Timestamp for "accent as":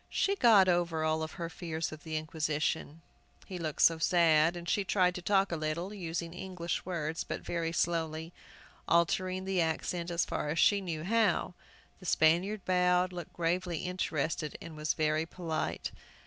9.61-10.25